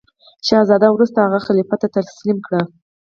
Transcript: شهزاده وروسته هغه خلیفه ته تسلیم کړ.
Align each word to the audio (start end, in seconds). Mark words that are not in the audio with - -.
شهزاده 0.47 0.87
وروسته 0.91 1.17
هغه 1.25 1.39
خلیفه 1.47 1.75
ته 1.81 1.87
تسلیم 1.95 2.37
کړ. 2.47 2.55